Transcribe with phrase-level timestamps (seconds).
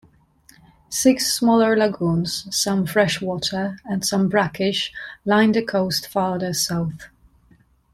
[0.89, 4.91] Six smaller lagoons, some freshwater and some brackish,
[5.25, 7.09] line the coast farther south.